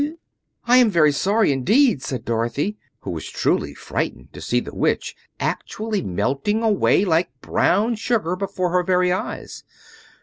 [0.65, 6.01] "I'm very sorry, indeed," said Dorothy, who was truly frightened to see the Witch actually
[6.01, 9.63] melting away like brown sugar before her very eyes.